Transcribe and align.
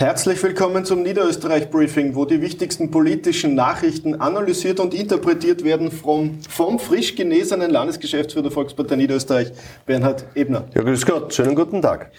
Herzlich 0.00 0.42
willkommen 0.42 0.86
zum 0.86 1.02
Niederösterreich-Briefing, 1.02 2.14
wo 2.14 2.24
die 2.24 2.40
wichtigsten 2.40 2.90
politischen 2.90 3.54
Nachrichten 3.54 4.14
analysiert 4.14 4.80
und 4.80 4.94
interpretiert 4.94 5.62
werden 5.62 5.90
vom, 5.90 6.38
vom 6.48 6.78
frisch 6.78 7.16
genesenen 7.16 7.70
Landesgeschäftsführer 7.70 8.44
der 8.44 8.50
Volkspartei 8.50 8.96
Niederösterreich, 8.96 9.52
Bernhard 9.84 10.24
Ebner. 10.34 10.64
Ja, 10.74 10.80
grüß 10.80 11.04
Gott, 11.04 11.34
schönen 11.34 11.54
guten 11.54 11.82
Tag. 11.82 12.12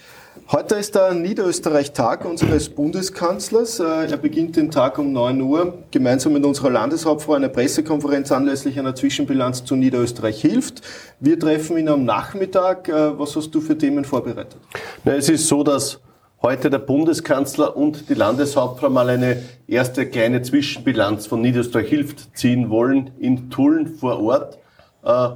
Heute 0.51 0.75
ist 0.75 0.93
der 0.93 1.15
Niederösterreich-Tag 1.15 2.23
unseres 2.23 2.69
Bundeskanzlers. 2.69 3.79
Äh, 3.79 4.11
er 4.11 4.17
beginnt 4.17 4.57
den 4.57 4.69
Tag 4.69 4.99
um 4.99 5.11
9 5.11 5.41
Uhr 5.41 5.79
gemeinsam 5.89 6.33
mit 6.33 6.45
unserer 6.45 6.69
Landeshauptfrau 6.69 7.33
eine 7.33 7.49
Pressekonferenz 7.49 8.31
anlässlich 8.31 8.77
einer 8.77 8.93
Zwischenbilanz 8.93 9.65
zu 9.65 9.75
Niederösterreich 9.75 10.39
hilft. 10.39 10.83
Wir 11.19 11.39
treffen 11.39 11.79
ihn 11.79 11.89
am 11.89 12.05
Nachmittag. 12.05 12.89
Äh, 12.89 13.17
was 13.17 13.35
hast 13.35 13.49
du 13.49 13.59
für 13.59 13.75
Themen 13.75 14.05
vorbereitet? 14.05 14.57
Na, 15.03 15.15
es 15.15 15.29
ist 15.29 15.47
so, 15.47 15.63
dass 15.63 15.99
heute 16.41 16.71
der 16.71 16.79
Bundeskanzler 16.79 17.77
und 17.77 18.09
die 18.09 18.15
Landeshauptfrau 18.15 18.89
mal 18.89 19.09
eine 19.09 19.43
erste 19.67 20.07
kleine 20.07 20.41
Zwischenbilanz 20.41 21.27
von 21.27 21.41
Niederösterreich 21.41 21.89
hilft 21.89 22.35
ziehen 22.35 22.69
wollen 22.71 23.11
in 23.19 23.51
Tulln 23.51 23.87
vor 23.87 24.19
Ort. 24.21 24.57
Äh, 25.03 25.29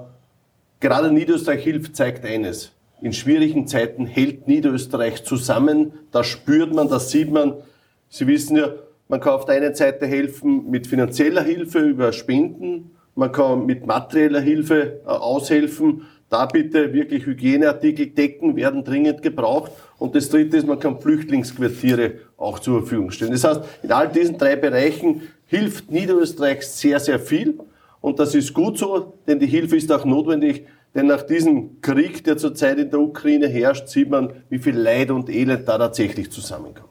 gerade 0.79 1.11
Niederösterreich 1.11 1.63
hilft 1.63 1.95
zeigt 1.95 2.25
eines. 2.25 2.71
In 3.01 3.13
schwierigen 3.13 3.67
Zeiten 3.67 4.07
hält 4.07 4.47
Niederösterreich 4.47 5.23
zusammen. 5.25 5.93
Das 6.11 6.25
spürt 6.25 6.73
man, 6.73 6.89
das 6.89 7.11
sieht 7.11 7.31
man. 7.31 7.53
Sie 8.09 8.25
wissen 8.25 8.57
ja, 8.57 8.69
man 9.07 9.19
kann 9.19 9.33
auf 9.33 9.45
der 9.45 9.55
einen 9.55 9.75
Seite 9.75 10.07
helfen 10.07 10.71
mit 10.71 10.87
finanzieller 10.87 11.43
Hilfe 11.43 11.79
über 11.79 12.13
Spenden. 12.13 12.95
Man 13.13 13.31
kann 13.31 13.67
mit 13.67 13.85
materieller 13.85 14.41
Hilfe 14.41 15.01
äh, 15.05 15.09
aushelfen 15.09 16.07
da 16.29 16.45
bitte 16.45 16.91
wirklich 16.93 17.25
Hygieneartikel, 17.25 18.07
Decken 18.07 18.55
werden 18.55 18.83
dringend 18.83 19.21
gebraucht. 19.21 19.71
Und 19.97 20.15
das 20.15 20.29
Dritte 20.29 20.57
ist, 20.57 20.67
man 20.67 20.79
kann 20.79 20.99
Flüchtlingsquartiere 20.99 22.15
auch 22.37 22.59
zur 22.59 22.79
Verfügung 22.79 23.11
stellen. 23.11 23.31
Das 23.31 23.43
heißt, 23.43 23.61
in 23.83 23.91
all 23.91 24.09
diesen 24.09 24.37
drei 24.37 24.55
Bereichen 24.55 25.21
hilft 25.45 25.91
Niederösterreich 25.91 26.65
sehr, 26.67 26.99
sehr 26.99 27.19
viel. 27.19 27.59
Und 28.01 28.19
das 28.19 28.35
ist 28.35 28.53
gut 28.53 28.77
so, 28.77 29.13
denn 29.27 29.39
die 29.39 29.47
Hilfe 29.47 29.77
ist 29.77 29.91
auch 29.91 30.05
notwendig. 30.05 30.65
Denn 30.95 31.07
nach 31.07 31.23
diesem 31.23 31.81
Krieg, 31.81 32.23
der 32.23 32.37
zurzeit 32.37 32.77
in 32.79 32.89
der 32.89 32.99
Ukraine 32.99 33.47
herrscht, 33.47 33.87
sieht 33.87 34.09
man, 34.09 34.43
wie 34.49 34.59
viel 34.59 34.77
Leid 34.77 35.11
und 35.11 35.29
Elend 35.29 35.67
da 35.67 35.77
tatsächlich 35.77 36.31
zusammenkommt. 36.31 36.89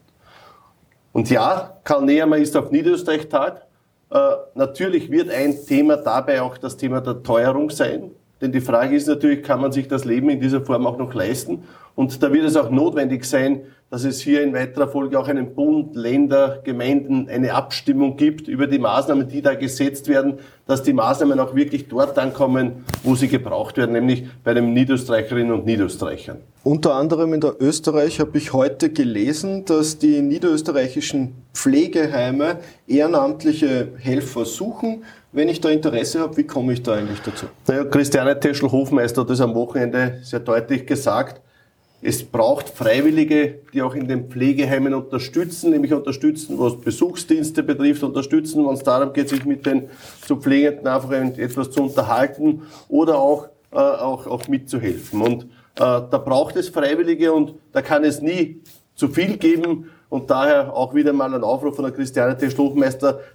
Und 1.13 1.31
ja, 1.31 1.79
Karl 1.85 2.05
Nehammer 2.05 2.37
ist 2.39 2.57
auf 2.57 2.71
Niederösterreich-Tag. 2.71 3.63
Äh, 4.11 4.19
natürlich 4.55 5.11
wird 5.11 5.31
ein 5.31 5.57
Thema 5.67 5.97
dabei 5.97 6.43
auch 6.43 6.59
das 6.59 6.77
Thema 6.77 7.01
der 7.01 7.23
Teuerung 7.23 7.71
sein. 7.71 8.11
Denn 8.41 8.53
die 8.53 8.61
Frage 8.61 8.97
ist 8.97 9.07
natürlich, 9.07 9.43
kann 9.43 9.61
man 9.61 9.73
sich 9.73 9.89
das 9.89 10.05
Leben 10.05 10.29
in 10.29 10.41
dieser 10.41 10.61
Form 10.61 10.87
auch 10.87 10.99
noch 10.99 11.15
leisten? 11.15 11.65
Und 11.95 12.23
da 12.23 12.33
wird 12.33 12.45
es 12.45 12.57
auch 12.57 12.71
notwendig 12.71 13.25
sein, 13.25 13.63
dass 13.91 14.03
es 14.03 14.21
hier 14.21 14.43
in 14.43 14.53
weiterer 14.53 14.89
Folge 14.89 15.17
auch 15.19 15.29
einen 15.29 15.55
Bund, 15.55 15.95
Länder, 15.95 16.61
Gemeinden 16.65 17.29
eine 17.29 17.55
Abstimmung 17.55 18.17
gibt 18.17 18.49
über 18.49 18.67
die 18.67 18.81
Maßnahmen, 18.81 19.29
die 19.29 19.41
da 19.41 19.55
gesetzt 19.55 20.09
werden, 20.09 20.39
dass 20.67 20.83
die 20.83 20.93
Maßnahmen 20.93 21.39
auch 21.39 21.55
wirklich 21.55 21.87
dort 21.87 22.19
ankommen, 22.19 22.85
wo 23.05 23.15
sie 23.15 23.29
gebraucht 23.29 23.77
werden, 23.77 23.93
nämlich 23.93 24.25
bei 24.43 24.53
den 24.53 24.73
Niederösterreicherinnen 24.73 25.53
und 25.53 25.67
Niederösterreichern. 25.67 26.39
Unter 26.65 26.95
anderem 26.95 27.35
in 27.35 27.41
der 27.41 27.55
Österreich 27.61 28.19
habe 28.19 28.37
ich 28.39 28.53
heute 28.53 28.91
gelesen, 28.91 29.65
dass 29.65 29.99
die 29.99 30.23
niederösterreichischen 30.23 31.35
Pflegeheime 31.53 32.59
ehrenamtliche 32.89 33.93
Helfer 33.99 34.45
suchen 34.45 35.05
wenn 35.35 35.49
ich 35.49 35.61
da 35.61 35.69
Interesse 35.69 36.21
habe, 36.21 36.37
wie 36.37 36.45
komme 36.45 36.73
ich 36.75 36.83
da 36.85 36.95
eigentlich 36.95 37.21
dazu? 37.21 37.47
Naja, 37.67 37.85
Christiane 37.85 38.39
Teschel-Hofmeister 38.39 39.23
hat 39.23 39.31
das 39.31 39.41
am 39.41 39.53
Wochenende 39.57 40.21
sehr 40.23 40.39
deutlich 40.39 40.87
gesagt. 40.87 41.41
Es 42.07 42.23
braucht 42.23 42.69
Freiwillige, 42.69 43.61
die 43.73 43.81
auch 43.81 43.95
in 43.95 44.07
den 44.07 44.29
Pflegeheimen 44.29 44.93
unterstützen, 44.93 45.71
nämlich 45.71 45.95
unterstützen, 45.95 46.59
was 46.59 46.79
Besuchsdienste 46.79 47.63
betrifft, 47.63 48.03
unterstützen, 48.03 48.67
wenn 48.67 48.75
es 48.75 48.83
darum 48.83 49.15
geht, 49.15 49.31
sich 49.31 49.47
mit 49.47 49.65
den 49.65 49.89
zu 50.21 50.37
Pflegenden 50.37 50.87
einfach 50.87 51.11
etwas 51.11 51.71
zu 51.71 51.83
unterhalten 51.83 52.61
oder 52.89 53.17
auch, 53.17 53.49
äh, 53.73 53.77
auch, 53.77 54.27
auch 54.27 54.47
mitzuhelfen. 54.49 55.23
Und 55.23 55.45
äh, 55.45 55.47
da 55.77 56.23
braucht 56.23 56.57
es 56.57 56.69
Freiwillige 56.69 57.33
und 57.33 57.55
da 57.73 57.81
kann 57.81 58.05
es 58.05 58.21
nie 58.21 58.61
zu 58.95 59.09
viel 59.09 59.39
geben. 59.39 59.89
Und 60.11 60.31
daher 60.31 60.77
auch 60.77 60.95
wieder 60.95 61.15
mal 61.15 61.33
ein 61.35 61.43
Aufruf 61.43 61.75
von 61.75 61.87
der 61.87 61.95
Christiane 61.95 62.37
T. 62.37 62.49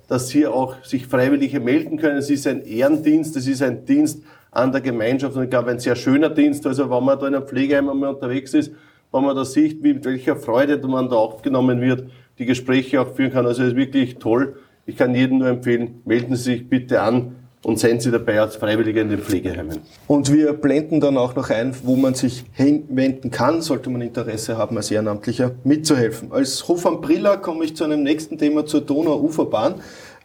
Dass 0.08 0.30
hier 0.30 0.54
auch 0.54 0.76
sich 0.86 1.08
Freiwillige 1.08 1.60
melden 1.60 1.98
können. 1.98 2.18
Es 2.18 2.30
ist 2.30 2.46
ein 2.46 2.62
Ehrendienst, 2.62 3.36
es 3.36 3.48
ist 3.48 3.64
ein 3.64 3.84
Dienst 3.84 4.22
an 4.52 4.72
der 4.72 4.82
Gemeinschaft 4.82 5.36
und 5.36 5.44
ich 5.44 5.50
glaube 5.50 5.72
ein 5.72 5.80
sehr 5.80 5.96
schöner 5.96 6.30
Dienst. 6.30 6.66
Also 6.66 6.90
wenn 6.90 7.04
man 7.04 7.20
da 7.20 7.28
in 7.28 7.36
einem 7.36 7.48
Pflegeheim 7.48 7.90
einmal 7.90 8.14
unterwegs 8.14 8.54
ist, 8.54 8.72
wenn 9.12 9.24
man 9.24 9.36
da 9.36 9.46
sieht, 9.46 9.82
mit 9.82 10.06
welcher 10.06 10.36
Freude 10.36 10.78
man 10.88 11.10
da 11.10 11.16
aufgenommen 11.16 11.82
wird, 11.82 12.06
die 12.38 12.46
Gespräche 12.46 13.02
auch 13.02 13.16
führen 13.16 13.32
kann. 13.32 13.46
Also 13.46 13.64
es 13.64 13.70
ist 13.70 13.76
wirklich 13.76 14.18
toll. 14.18 14.56
Ich 14.86 14.98
kann 14.98 15.14
jedem 15.14 15.40
nur 15.40 15.50
empfehlen, 15.50 16.02
melden 16.06 16.36
Sie 16.36 16.44
sich 16.44 16.70
bitte 16.70 17.02
an 17.02 17.36
und 17.64 17.78
seien 17.78 18.00
Sie 18.00 18.12
dabei 18.12 18.40
als 18.40 18.56
Freiwillige 18.56 19.02
in 19.02 19.10
den 19.10 19.20
Pflegeheimen. 19.20 19.80
Und 20.08 20.32
wir 20.32 20.54
blenden 20.54 21.00
dann 21.00 21.18
auch 21.18 21.36
noch 21.36 21.50
ein, 21.50 21.76
wo 21.84 21.96
man 21.96 22.14
sich 22.14 22.46
hinwenden 22.54 23.32
kann, 23.32 23.62
sollte 23.62 23.90
man 23.90 24.02
Interesse 24.02 24.58
haben, 24.58 24.78
als 24.78 24.90
Ehrenamtlicher 24.90 25.52
mitzuhelfen. 25.64 26.32
Als 26.32 26.68
Hof 26.68 26.86
am 26.86 27.02
Brilla 27.02 27.38
komme 27.38 27.66
ich 27.66 27.76
zu 27.76 27.84
einem 27.84 28.04
nächsten 28.04 28.38
Thema 28.38 28.66
zur 28.66 28.82
Donauuferbahn. 28.82 29.76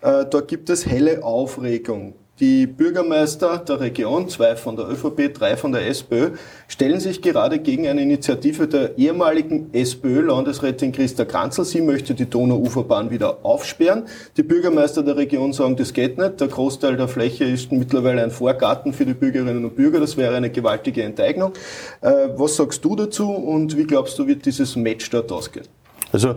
Äh, 0.00 0.26
dort 0.30 0.48
gibt 0.48 0.70
es 0.70 0.86
helle 0.86 1.24
Aufregung. 1.24 2.14
Die 2.40 2.66
Bürgermeister 2.66 3.58
der 3.58 3.78
Region, 3.78 4.28
zwei 4.28 4.56
von 4.56 4.74
der 4.74 4.88
ÖVP, 4.88 5.32
drei 5.32 5.56
von 5.56 5.70
der 5.70 5.86
SPÖ, 5.86 6.30
stellen 6.66 6.98
sich 6.98 7.22
gerade 7.22 7.60
gegen 7.60 7.86
eine 7.86 8.02
Initiative 8.02 8.66
der 8.66 8.98
ehemaligen 8.98 9.72
SPÖ-Landesrätin 9.72 10.90
Christa 10.90 11.26
Kranzl. 11.26 11.64
Sie 11.64 11.80
möchte 11.80 12.12
die 12.12 12.28
Donauuferbahn 12.28 13.12
wieder 13.12 13.44
aufsperren. 13.44 14.06
Die 14.36 14.42
Bürgermeister 14.42 15.04
der 15.04 15.16
Region 15.16 15.52
sagen, 15.52 15.76
das 15.76 15.92
geht 15.92 16.18
nicht. 16.18 16.40
Der 16.40 16.48
Großteil 16.48 16.96
der 16.96 17.06
Fläche 17.06 17.44
ist 17.44 17.70
mittlerweile 17.70 18.24
ein 18.24 18.32
Vorgarten 18.32 18.92
für 18.92 19.06
die 19.06 19.14
Bürgerinnen 19.14 19.64
und 19.64 19.76
Bürger. 19.76 20.00
Das 20.00 20.16
wäre 20.16 20.34
eine 20.34 20.50
gewaltige 20.50 21.04
Enteignung. 21.04 21.52
Äh, 22.00 22.30
was 22.34 22.56
sagst 22.56 22.84
du 22.84 22.96
dazu 22.96 23.30
und 23.30 23.76
wie 23.76 23.84
glaubst 23.84 24.18
du, 24.18 24.26
wird 24.26 24.44
dieses 24.44 24.74
Match 24.74 25.08
dort 25.08 25.30
ausgehen? 25.30 25.66
Also, 26.10 26.34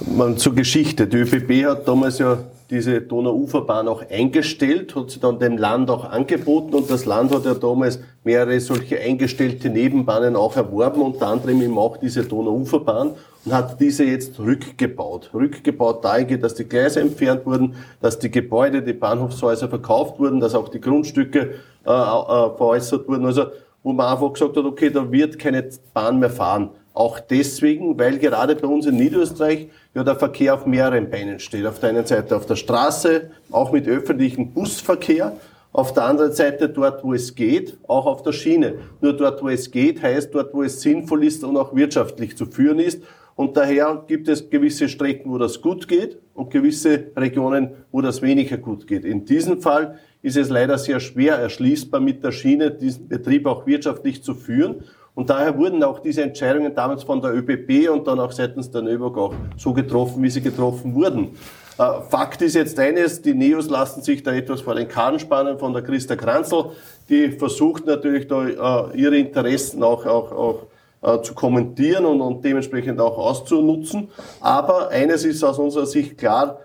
man, 0.00 0.36
zur 0.38 0.56
Geschichte. 0.56 1.06
Die 1.06 1.18
ÖVP 1.18 1.66
hat 1.66 1.86
damals 1.86 2.18
ja 2.18 2.38
diese 2.70 3.00
Donauuferbahn 3.00 3.88
auch 3.88 4.02
eingestellt, 4.08 4.94
hat 4.94 5.10
sie 5.10 5.18
dann 5.18 5.40
dem 5.40 5.58
Land 5.58 5.90
auch 5.90 6.08
angeboten 6.08 6.74
und 6.74 6.88
das 6.88 7.04
Land 7.04 7.34
hat 7.34 7.44
ja 7.44 7.54
damals 7.54 7.98
mehrere 8.22 8.60
solche 8.60 9.00
eingestellte 9.00 9.68
Nebenbahnen 9.68 10.36
auch 10.36 10.56
erworben, 10.56 11.02
unter 11.02 11.26
anderem 11.26 11.60
eben 11.62 11.76
auch 11.76 11.96
diese 11.96 12.22
Donauuferbahn 12.22 13.12
und 13.44 13.52
hat 13.52 13.80
diese 13.80 14.04
jetzt 14.04 14.38
rückgebaut. 14.38 15.30
Rückgebaut 15.34 16.04
dahingehend, 16.04 16.44
dass 16.44 16.54
die 16.54 16.68
Gleise 16.68 17.00
entfernt 17.00 17.44
wurden, 17.44 17.74
dass 18.00 18.18
die 18.20 18.30
Gebäude, 18.30 18.82
die 18.82 18.92
Bahnhofshäuser 18.92 19.68
verkauft 19.68 20.20
wurden, 20.20 20.38
dass 20.38 20.54
auch 20.54 20.68
die 20.68 20.80
Grundstücke 20.80 21.40
äh, 21.84 21.90
äh, 21.90 22.56
veräußert 22.56 23.08
wurden. 23.08 23.26
Also 23.26 23.46
wo 23.82 23.92
man 23.92 24.12
einfach 24.12 24.32
gesagt 24.32 24.56
hat, 24.56 24.64
okay, 24.64 24.90
da 24.90 25.10
wird 25.10 25.38
keine 25.38 25.68
Bahn 25.94 26.18
mehr 26.18 26.30
fahren. 26.30 26.70
Auch 26.92 27.20
deswegen, 27.20 27.98
weil 27.98 28.18
gerade 28.18 28.56
bei 28.56 28.66
uns 28.66 28.86
in 28.86 28.96
Niederösterreich 28.96 29.68
ja 29.94 30.02
der 30.02 30.16
Verkehr 30.16 30.54
auf 30.54 30.66
mehreren 30.66 31.08
Beinen 31.08 31.38
steht. 31.38 31.66
Auf 31.66 31.78
der 31.78 31.90
einen 31.90 32.06
Seite 32.06 32.36
auf 32.36 32.46
der 32.46 32.56
Straße, 32.56 33.30
auch 33.50 33.72
mit 33.72 33.86
öffentlichem 33.86 34.52
Busverkehr. 34.52 35.36
Auf 35.72 35.94
der 35.94 36.04
anderen 36.04 36.32
Seite 36.32 36.68
dort, 36.68 37.04
wo 37.04 37.14
es 37.14 37.36
geht, 37.36 37.78
auch 37.86 38.06
auf 38.06 38.22
der 38.22 38.32
Schiene. 38.32 38.74
Nur 39.00 39.12
dort, 39.12 39.40
wo 39.40 39.48
es 39.48 39.70
geht, 39.70 40.02
heißt 40.02 40.34
dort, 40.34 40.52
wo 40.52 40.64
es 40.64 40.80
sinnvoll 40.80 41.22
ist 41.24 41.44
und 41.44 41.56
auch 41.56 41.76
wirtschaftlich 41.76 42.36
zu 42.36 42.46
führen 42.46 42.80
ist. 42.80 43.02
Und 43.36 43.56
daher 43.56 44.04
gibt 44.06 44.28
es 44.28 44.50
gewisse 44.50 44.88
Strecken, 44.88 45.30
wo 45.30 45.38
das 45.38 45.62
gut 45.62 45.86
geht 45.86 46.18
und 46.34 46.50
gewisse 46.50 47.04
Regionen, 47.16 47.70
wo 47.92 48.00
das 48.00 48.20
weniger 48.20 48.58
gut 48.58 48.86
geht. 48.86 49.04
In 49.04 49.24
diesem 49.24 49.62
Fall 49.62 49.98
ist 50.22 50.36
es 50.36 50.50
leider 50.50 50.76
sehr 50.76 51.00
schwer 51.00 51.36
erschließbar 51.36 52.00
mit 52.00 52.22
der 52.22 52.32
Schiene, 52.32 52.70
diesen 52.70 53.08
Betrieb 53.08 53.46
auch 53.46 53.66
wirtschaftlich 53.66 54.22
zu 54.22 54.34
führen. 54.34 54.84
Und 55.14 55.28
daher 55.28 55.56
wurden 55.58 55.82
auch 55.82 55.98
diese 55.98 56.22
Entscheidungen 56.22 56.74
damals 56.74 57.02
von 57.02 57.20
der 57.20 57.34
ÖBB 57.34 57.90
und 57.90 58.06
dann 58.06 58.20
auch 58.20 58.32
seitens 58.32 58.70
der 58.70 58.82
ÖBOG 58.82 59.18
auch 59.18 59.34
so 59.56 59.72
getroffen, 59.72 60.22
wie 60.22 60.30
sie 60.30 60.40
getroffen 60.40 60.94
wurden. 60.94 61.36
Äh, 61.78 62.02
Fakt 62.08 62.42
ist 62.42 62.54
jetzt 62.54 62.78
eines, 62.78 63.20
die 63.22 63.34
Neos 63.34 63.68
lassen 63.68 64.02
sich 64.02 64.22
da 64.22 64.32
etwas 64.32 64.60
vor 64.60 64.74
den 64.74 64.86
Kahn 64.86 65.18
spannen 65.18 65.58
von 65.58 65.72
der 65.72 65.82
Christa 65.82 66.14
Kranzl. 66.14 66.70
Die 67.08 67.32
versucht 67.32 67.86
natürlich 67.86 68.28
da 68.28 68.90
äh, 68.92 68.96
ihre 68.96 69.16
Interessen 69.16 69.82
auch, 69.82 70.06
auch, 70.06 70.32
auch 70.32 70.66
äh, 71.02 71.22
zu 71.22 71.34
kommentieren 71.34 72.04
und, 72.04 72.20
und 72.20 72.44
dementsprechend 72.44 73.00
auch 73.00 73.16
auszunutzen. 73.16 74.08
Aber 74.40 74.90
eines 74.90 75.24
ist 75.24 75.42
aus 75.42 75.58
unserer 75.58 75.86
Sicht 75.86 76.18
klar, 76.18 76.60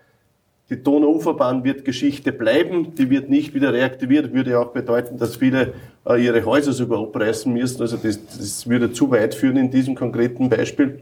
die 0.69 0.81
Donauuferbahn 0.81 1.63
wird 1.63 1.85
Geschichte 1.85 2.31
bleiben, 2.31 2.95
die 2.95 3.09
wird 3.09 3.29
nicht 3.29 3.53
wieder 3.53 3.71
reaktiviert, 3.71 4.33
würde 4.33 4.59
auch 4.59 4.71
bedeuten, 4.71 5.17
dass 5.17 5.35
viele 5.35 5.73
äh, 6.07 6.23
ihre 6.23 6.43
Häuser 6.43 6.73
sogar 6.73 6.99
abreißen 7.01 7.53
müssen. 7.53 7.81
Also 7.81 7.97
das, 7.97 8.19
das 8.25 8.67
würde 8.67 8.91
zu 8.91 9.11
weit 9.11 9.35
führen 9.35 9.57
in 9.57 9.69
diesem 9.69 9.93
konkreten 9.93 10.49
Beispiel, 10.49 11.01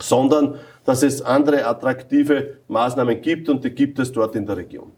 sondern 0.00 0.56
dass 0.84 1.04
es 1.04 1.22
andere 1.22 1.66
attraktive 1.66 2.58
Maßnahmen 2.68 3.20
gibt 3.20 3.48
und 3.48 3.62
die 3.64 3.70
gibt 3.70 3.98
es 4.00 4.10
dort 4.10 4.34
in 4.34 4.44
der 4.44 4.56
Region. 4.56 4.90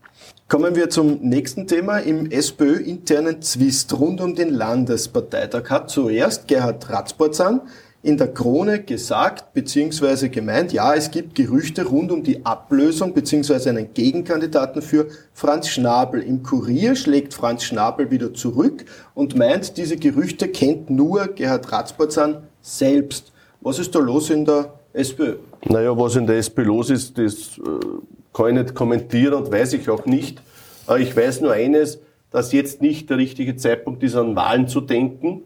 Kommen 0.49 0.75
wir 0.75 0.89
zum 0.89 1.19
nächsten 1.21 1.67
Thema. 1.67 1.99
Im 1.99 2.31
SPÖ-internen 2.31 3.43
Zwist 3.43 3.99
rund 3.99 4.23
um 4.23 4.35
den 4.35 4.49
Landesparteitag 4.51 5.69
hat 5.69 5.91
zuerst 5.91 6.49
Gerhard 6.49 6.89
Ratzborzan 6.89 7.61
in 8.03 8.17
der 8.17 8.29
Krone 8.29 8.83
gesagt 8.83 9.53
bzw. 9.55 10.29
gemeint, 10.29 10.73
ja, 10.73 10.95
es 10.95 11.11
gibt 11.11 11.35
Gerüchte 11.35 11.85
rund 11.85 12.13
um 12.13 12.23
die 12.23 12.47
Ablösung 12.47 13.13
bzw. 13.13 13.69
einen 13.69 13.93
Gegenkandidaten 13.93 14.83
für 14.83 15.09
Franz 15.35 15.69
Schnabel. 15.69 16.23
Im 16.23 16.43
Kurier 16.43 16.95
schlägt 16.95 17.35
Franz 17.35 17.65
Schnabel 17.65 18.11
wieder 18.11 18.33
zurück 18.35 18.85
und 19.15 19.37
meint, 19.37 19.77
diese 19.77 19.97
Gerüchte 19.97 20.49
kennt 20.49 20.91
nur 20.91 21.27
Gerhard 21.29 21.73
Ratzbatzan 21.73 22.45
selbst. 22.63 23.33
Was 23.61 23.81
ist 23.81 23.95
da 23.95 23.99
los 23.99 24.31
in 24.31 24.45
der 24.45 24.73
SPÖ? 24.93 25.37
Naja, 25.65 25.97
was 25.97 26.15
in 26.15 26.27
der 26.27 26.37
SPÖ 26.37 26.63
los 26.63 26.91
ist, 26.91 27.19
das 27.19 27.59
äh, 27.59 27.71
kann 28.33 28.49
ich 28.49 28.63
nicht 28.63 28.75
kommentieren 28.75 29.35
und 29.35 29.51
weiß 29.51 29.73
ich 29.73 29.91
auch 29.91 30.07
nicht. 30.07 30.41
Ich 30.99 31.17
weiß 31.17 31.41
nur 31.41 31.53
eines, 31.53 31.99
dass 32.31 32.53
jetzt 32.53 32.81
nicht 32.81 33.11
der 33.11 33.19
richtige 33.19 33.57
Zeitpunkt 33.57 34.03
ist, 34.03 34.15
an 34.15 34.37
Wahlen 34.37 34.69
zu 34.69 34.81
denken, 34.81 35.43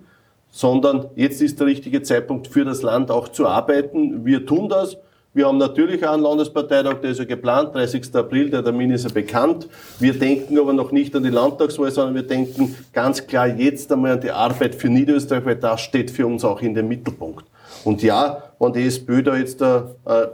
sondern 0.52 1.06
jetzt 1.16 1.42
ist 1.42 1.58
der 1.58 1.66
richtige 1.66 2.02
Zeitpunkt 2.02 2.46
für 2.46 2.64
das 2.64 2.82
Land 2.82 3.10
auch 3.10 3.28
zu 3.28 3.48
arbeiten. 3.48 4.24
Wir 4.24 4.46
tun 4.46 4.68
das. 4.68 4.96
Wir 5.34 5.46
haben 5.46 5.56
natürlich 5.56 6.06
einen 6.06 6.22
Landesparteitag, 6.22 7.00
der 7.00 7.12
ist 7.12 7.18
ja 7.18 7.24
geplant, 7.24 7.74
30. 7.74 8.14
April, 8.14 8.50
der 8.50 8.62
Termin 8.62 8.90
ist 8.90 9.04
ja 9.04 9.10
bekannt. 9.10 9.66
Wir 9.98 10.12
denken 10.12 10.58
aber 10.58 10.74
noch 10.74 10.92
nicht 10.92 11.16
an 11.16 11.22
die 11.22 11.30
Landtagswahl, 11.30 11.90
sondern 11.90 12.14
wir 12.14 12.26
denken 12.26 12.76
ganz 12.92 13.26
klar 13.26 13.46
jetzt 13.48 13.90
einmal 13.90 14.12
an 14.12 14.20
die 14.20 14.30
Arbeit 14.30 14.74
für 14.74 14.90
Niederösterreich, 14.90 15.46
weil 15.46 15.56
das 15.56 15.80
steht 15.80 16.10
für 16.10 16.26
uns 16.26 16.44
auch 16.44 16.60
in 16.60 16.74
dem 16.74 16.86
Mittelpunkt. 16.86 17.46
Und 17.82 18.02
ja, 18.02 18.42
wenn 18.58 18.74
die 18.74 18.86
SPÖ 18.86 19.22
da 19.22 19.34
jetzt 19.34 19.62
äh, 19.62 19.80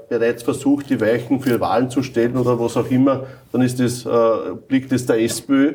bereits 0.09 0.43
versucht, 0.43 0.91
die 0.91 1.01
Weichen 1.01 1.39
für 1.39 1.61
Wahlen 1.61 1.91
zu 1.91 2.03
stellen 2.03 2.37
oder 2.37 2.59
was 2.59 2.77
auch 2.77 2.91
immer, 2.91 3.25
dann 3.53 3.63
ist 3.63 3.79
das, 3.79 4.05
äh, 4.05 4.55
blickt 4.67 4.91
das 4.91 5.07
der 5.07 5.21
SPÖ. 5.23 5.75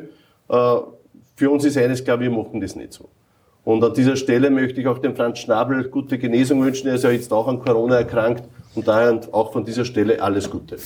Äh, 0.50 0.76
für 1.34 1.50
uns 1.50 1.64
ist 1.64 1.78
eines 1.78 2.04
klar, 2.04 2.20
wir 2.20 2.30
machen 2.30 2.60
das 2.60 2.76
nicht 2.76 2.92
so. 2.92 3.08
Und 3.64 3.82
an 3.82 3.94
dieser 3.94 4.16
Stelle 4.16 4.50
möchte 4.50 4.80
ich 4.80 4.86
auch 4.86 4.98
dem 4.98 5.16
Franz 5.16 5.38
Schnabel 5.38 5.88
gute 5.88 6.18
Genesung 6.18 6.62
wünschen. 6.62 6.88
Er 6.88 6.96
ist 6.96 7.04
ja 7.04 7.10
jetzt 7.10 7.32
auch 7.32 7.48
an 7.48 7.60
Corona 7.60 7.96
erkrankt 7.96 8.44
und 8.74 8.86
daher 8.86 9.20
auch 9.32 9.52
von 9.52 9.64
dieser 9.64 9.84
Stelle 9.84 10.20
alles 10.22 10.50
Gute. 10.50 10.76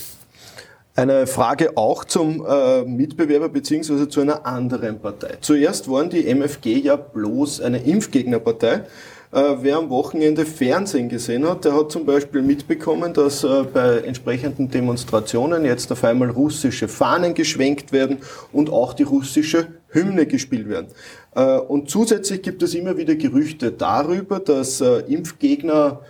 Eine 0.94 1.26
Frage 1.28 1.76
auch 1.76 2.04
zum 2.04 2.44
äh, 2.44 2.82
Mitbewerber 2.82 3.48
beziehungsweise 3.48 4.08
zu 4.08 4.20
einer 4.20 4.44
anderen 4.44 4.98
Partei. 4.98 5.34
Zuerst 5.40 5.88
waren 5.88 6.10
die 6.10 6.26
MFG 6.26 6.78
ja 6.78 6.96
bloß 6.96 7.60
eine 7.60 7.78
Impfgegnerpartei. 7.78 8.82
Äh, 9.30 9.42
wer 9.60 9.76
am 9.76 9.90
Wochenende 9.90 10.44
Fernsehen 10.44 11.08
gesehen 11.08 11.48
hat, 11.48 11.64
der 11.64 11.76
hat 11.76 11.92
zum 11.92 12.04
Beispiel 12.04 12.42
mitbekommen, 12.42 13.12
dass 13.12 13.44
äh, 13.44 13.62
bei 13.72 13.98
entsprechenden 13.98 14.70
Demonstrationen 14.70 15.64
jetzt 15.64 15.92
auf 15.92 16.02
einmal 16.02 16.30
russische 16.30 16.88
Fahnen 16.88 17.34
geschwenkt 17.34 17.92
werden 17.92 18.18
und 18.52 18.70
auch 18.70 18.92
die 18.92 19.04
russische 19.04 19.68
Hymne 19.88 20.26
gespielt 20.26 20.68
werden. 20.68 20.88
Äh, 21.34 21.58
und 21.58 21.90
zusätzlich 21.90 22.42
gibt 22.42 22.62
es 22.62 22.74
immer 22.74 22.96
wieder 22.96 23.14
Gerüchte 23.14 23.72
darüber, 23.72 24.40
dass 24.40 24.80
Impfgegner 24.80 26.00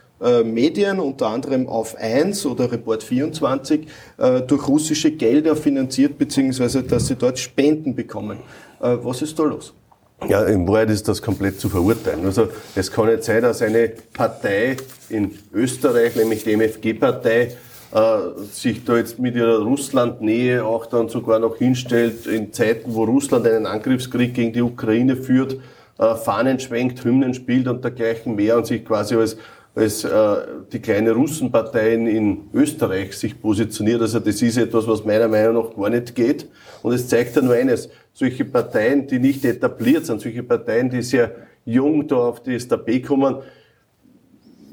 Medien, 0.45 0.99
unter 0.99 1.29
anderem 1.29 1.69
auf 1.69 1.95
1 1.95 2.45
oder 2.47 2.73
Report 2.73 3.05
24, 3.05 3.87
durch 4.49 4.67
russische 4.67 5.13
Gelder 5.13 5.55
finanziert, 5.55 6.19
beziehungsweise 6.19 6.83
dass 6.83 7.07
sie 7.07 7.15
dort 7.15 7.39
Spenden 7.39 7.95
bekommen. 7.95 8.39
Was 8.81 9.23
ist 9.23 9.39
da 9.39 9.45
los? 9.45 9.75
Ja, 10.27 10.45
in 10.45 10.67
Wahrheit 10.67 10.91
ist 10.91 11.07
das 11.07 11.23
komplett 11.23 11.61
zu 11.61 11.69
verurteilen. 11.69 12.27
Also 12.27 12.49
es 12.75 12.91
kann 12.91 13.07
nicht 13.07 13.23
sein, 13.23 13.43
dass 13.43 13.63
eine 13.63 13.93
Partei 14.13 14.77
in 15.09 15.39
Österreich, 15.53 16.17
nämlich 16.17 16.43
die 16.43 16.57
MFG-Partei, 16.57 17.53
äh, 17.93 18.43
sich 18.53 18.85
da 18.85 18.97
jetzt 18.97 19.19
mit 19.19 19.35
ihrer 19.35 19.61
Russland-Nähe 19.63 20.65
auch 20.65 20.87
dann 20.87 21.09
sogar 21.09 21.39
noch 21.39 21.57
hinstellt, 21.57 22.27
in 22.27 22.53
Zeiten, 22.53 22.95
wo 22.95 23.05
Russland 23.05 23.47
einen 23.47 23.67
Angriffskrieg 23.67 24.35
gegen 24.35 24.53
die 24.53 24.63
Ukraine 24.63 25.17
führt, 25.17 25.59
äh, 25.99 26.15
Fahnen 26.15 26.61
schwenkt, 26.61 27.05
Hymnen 27.05 27.35
spielt 27.35 27.69
und 27.69 27.83
dergleichen 27.83 28.37
mehr 28.37 28.57
und 28.57 28.67
sich 28.67 28.85
quasi 28.85 29.17
als 29.17 29.37
als 29.79 30.03
äh, 30.03 30.37
die 30.73 30.81
kleine 30.81 31.13
Russenpartei 31.13 31.95
in 31.95 32.49
Österreich 32.53 33.17
sich 33.17 33.41
positioniert. 33.41 34.01
Also 34.01 34.19
das 34.19 34.43
ist 34.43 34.57
etwas, 34.57 34.89
was 34.89 35.05
meiner 35.05 35.29
Meinung 35.29 35.55
nach 35.55 35.77
gar 35.77 35.91
nicht 35.91 36.15
geht. 36.17 36.49
Und 36.83 36.95
es 36.95 37.07
zeigt 37.07 37.37
ja 37.37 37.43
nur 37.43 37.55
eines, 37.55 37.89
solche 38.13 38.45
Parteien, 38.45 39.07
die 39.07 39.21
nicht 39.21 39.45
etabliert 39.45 40.07
sind, 40.07 40.21
solche 40.21 40.43
Parteien, 40.43 40.91
die 40.91 41.03
sehr 41.03 41.31
jung 41.65 42.09
da 42.09 42.17
auf 42.17 42.43
die 42.43 42.59
STB 42.59 43.07
kommen, 43.07 43.37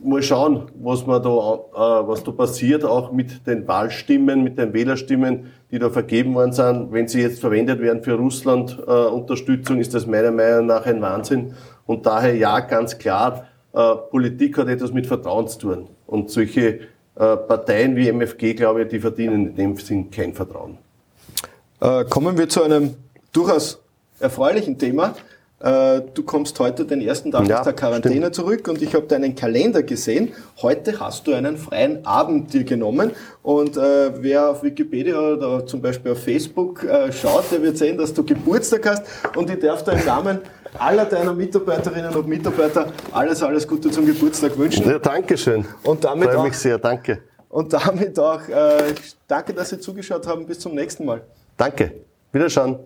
mal 0.06 0.22
schauen, 0.24 0.64
was 0.82 1.06
man 1.06 1.22
da, 1.22 1.30
äh, 1.30 2.08
was 2.08 2.24
da 2.24 2.32
passiert, 2.32 2.84
auch 2.84 3.12
mit 3.12 3.46
den 3.48 3.68
Wahlstimmen, 3.68 4.44
mit 4.44 4.58
den 4.58 4.74
Wählerstimmen, 4.74 5.52
die 5.72 5.80
da 5.80 5.90
vergeben 5.90 6.34
worden 6.36 6.54
sind. 6.54 6.92
Wenn 6.92 7.08
sie 7.08 7.22
jetzt 7.22 7.40
verwendet 7.40 7.82
werden 7.82 8.04
für 8.04 8.14
Russland-Unterstützung, 8.14 9.78
äh, 9.78 9.82
ist 9.82 9.94
das 9.94 10.06
meiner 10.08 10.32
Meinung 10.32 10.68
nach 10.68 10.86
ein 10.86 11.02
Wahnsinn. 11.02 11.54
Und 11.86 12.06
daher 12.06 12.36
ja, 12.36 12.60
ganz 12.60 12.98
klar, 12.98 13.48
äh, 13.74 13.96
Politik 14.10 14.58
hat 14.58 14.68
etwas 14.68 14.94
mit 14.94 15.08
Vertrauen 15.08 15.48
zu 15.48 15.60
tun. 15.60 15.90
Und 16.06 16.32
solche 16.32 16.68
äh, 16.70 16.80
Parteien 17.16 17.96
wie 17.96 18.10
MFG, 18.10 18.54
glaube 18.54 18.84
ich, 18.84 18.88
die 18.90 19.00
verdienen 19.00 19.50
in 19.50 19.56
dem 19.56 19.78
Sinn 19.78 20.12
kein 20.12 20.34
Vertrauen. 20.34 20.78
Äh, 21.82 22.06
kommen 22.06 22.38
wir 22.38 22.48
zu 22.50 22.64
einem 22.64 22.96
durchaus 23.32 23.82
erfreulichen 24.20 24.78
Thema. 24.78 25.14
Äh, 25.60 26.02
du 26.14 26.24
kommst 26.24 26.60
heute 26.60 26.86
den 26.86 27.02
ersten 27.02 27.32
Tag 27.32 27.48
ja, 27.48 27.60
aus 27.60 27.64
der 27.64 27.74
Quarantäne 27.74 28.16
stimmt. 28.16 28.36
zurück 28.36 28.68
und 28.68 28.82
ich 28.82 28.94
habe 28.94 29.08
deinen 29.08 29.36
Kalender 29.36 29.84
gesehen. 29.84 30.34
Heute 30.62 31.00
hast 31.00 31.28
du 31.28 31.34
einen 31.34 31.58
freien 31.58 32.06
Abend 32.06 32.54
dir 32.54 32.66
genommen 32.66 33.12
und 33.42 33.78
äh, 33.78 34.22
wer 34.22 34.50
auf 34.50 34.64
Wikipedia 34.64 35.18
oder 35.18 35.66
zum 35.66 35.82
Beispiel 35.82 36.12
auf 36.12 36.22
Facebook 36.22 36.84
äh, 36.84 37.12
schaut, 37.12 37.46
der 37.52 37.62
wird 37.62 37.78
sehen, 37.78 37.98
dass 37.98 38.14
du 38.14 38.24
Geburtstag 38.24 38.86
hast 38.86 39.04
und 39.38 39.50
ich 39.50 39.60
darf 39.60 39.84
da 39.84 39.94
im 39.94 40.06
Namen 40.06 40.40
aller 40.78 41.06
deiner 41.06 41.34
Mitarbeiterinnen 41.34 42.14
und 42.14 42.28
Mitarbeiter 42.28 42.92
alles, 43.14 43.42
alles 43.42 43.66
Gute 43.66 43.90
zum 43.90 44.06
Geburtstag 44.06 44.58
wünschen. 44.58 44.86
Ja, 44.86 45.00
danke 45.00 45.38
schön. 45.38 45.66
Und 45.84 46.04
damit 46.04 46.32
Freue 46.32 46.44
mich 46.44 46.58
sehr, 46.58 46.78
danke. 46.78 47.20
Und 47.48 47.72
damit 47.72 48.20
auch 48.20 48.46
äh, 48.50 48.94
danke, 49.26 49.54
dass 49.54 49.70
Sie 49.70 49.80
zugeschaut 49.80 50.28
haben. 50.28 50.46
Bis 50.46 50.60
zum 50.60 50.76
nächsten 50.76 51.06
Mal. 51.06 51.22
Danke. 51.56 51.94
Wiederschauen. 52.34 52.80